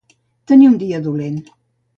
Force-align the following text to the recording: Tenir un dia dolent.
Tenir 0.51 0.71
un 0.71 0.79
dia 0.85 1.03
dolent. 1.09 1.41